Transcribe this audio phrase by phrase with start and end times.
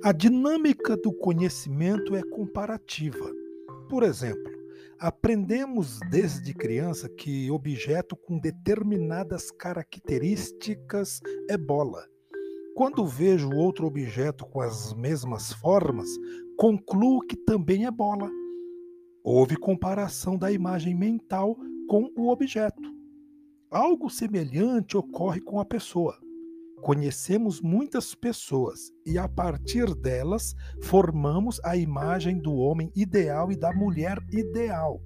[0.00, 3.34] A dinâmica do conhecimento é comparativa.
[3.90, 4.52] Por exemplo,
[4.96, 12.06] aprendemos desde criança que objeto com determinadas características é bola.
[12.76, 16.08] Quando vejo outro objeto com as mesmas formas,
[16.56, 18.30] concluo que também é bola.
[19.24, 21.56] Houve comparação da imagem mental
[21.88, 22.88] com o objeto.
[23.68, 26.16] Algo semelhante ocorre com a pessoa.
[26.82, 33.72] Conhecemos muitas pessoas e, a partir delas, formamos a imagem do homem ideal e da
[33.72, 35.02] mulher ideal.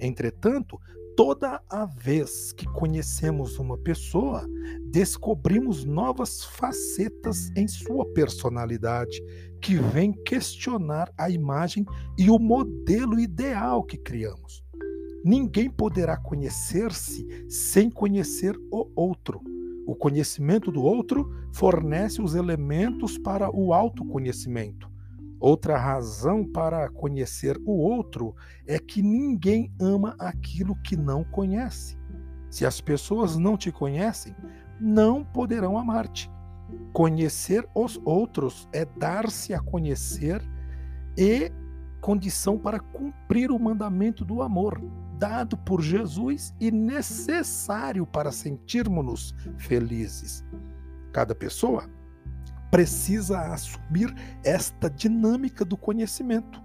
[0.00, 0.78] Entretanto,
[1.16, 4.46] toda a vez que conhecemos uma pessoa,
[4.90, 9.20] descobrimos novas facetas em sua personalidade
[9.60, 11.84] que vêm questionar a imagem
[12.16, 14.64] e o modelo ideal que criamos.
[15.22, 19.42] Ninguém poderá conhecer-se sem conhecer o outro.
[19.90, 24.88] O conhecimento do outro fornece os elementos para o autoconhecimento.
[25.40, 28.32] Outra razão para conhecer o outro
[28.68, 31.98] é que ninguém ama aquilo que não conhece.
[32.48, 34.32] Se as pessoas não te conhecem,
[34.80, 36.30] não poderão amar-te.
[36.92, 40.40] Conhecer os outros é dar-se a conhecer
[41.18, 41.50] e
[42.00, 44.80] condição para cumprir o mandamento do amor
[45.20, 50.42] dado por Jesus e necessário para sentirmos-nos felizes.
[51.12, 51.84] Cada pessoa
[52.70, 56.62] precisa assumir esta dinâmica do conhecimento,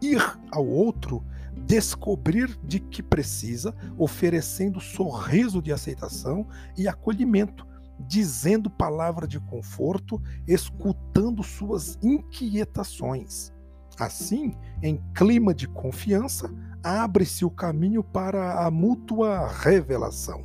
[0.00, 1.24] ir ao outro,
[1.66, 6.46] descobrir de que precisa, oferecendo sorriso de aceitação
[6.78, 7.66] e acolhimento,
[7.98, 13.55] dizendo palavra de conforto, escutando suas inquietações.
[13.98, 16.52] Assim, em clima de confiança,
[16.82, 20.44] abre-se o caminho para a mútua revelação.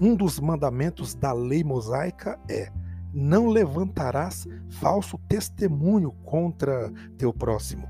[0.00, 2.72] Um dos mandamentos da lei mosaica é:
[3.12, 7.88] não levantarás falso testemunho contra teu próximo.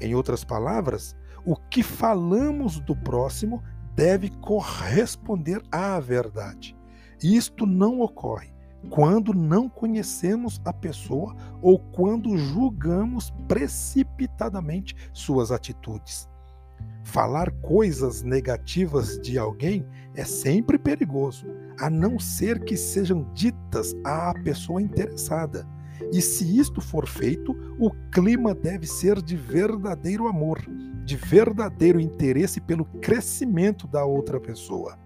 [0.00, 3.62] Em outras palavras, o que falamos do próximo
[3.96, 6.76] deve corresponder à verdade.
[7.22, 8.52] Isto não ocorre
[8.88, 16.28] quando não conhecemos a pessoa ou quando julgamos precipitadamente suas atitudes.
[17.02, 21.46] Falar coisas negativas de alguém é sempre perigoso,
[21.78, 25.66] a não ser que sejam ditas à pessoa interessada.
[26.12, 30.60] E se isto for feito, o clima deve ser de verdadeiro amor,
[31.04, 34.98] de verdadeiro interesse pelo crescimento da outra pessoa.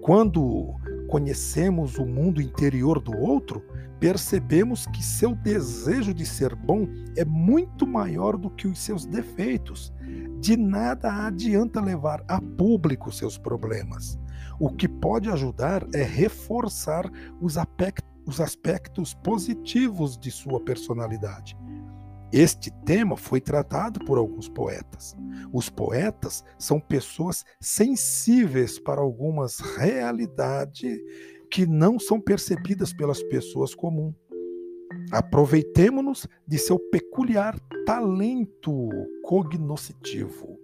[0.00, 0.74] Quando
[1.10, 3.66] conhecemos o mundo interior do outro,
[3.98, 9.92] percebemos que seu desejo de ser bom é muito maior do que os seus defeitos.
[10.38, 14.18] De nada adianta levar a público seus problemas.
[14.58, 17.10] O que pode ajudar é reforçar
[17.40, 17.58] os
[18.40, 21.56] aspectos positivos de sua personalidade.
[22.32, 25.16] Este tema foi tratado por alguns poetas.
[25.52, 31.00] Os poetas são pessoas sensíveis para algumas realidades
[31.50, 34.14] que não são percebidas pelas pessoas comuns.
[35.10, 38.88] Aproveitemos-nos de seu peculiar talento
[39.24, 40.59] cognoscitivo.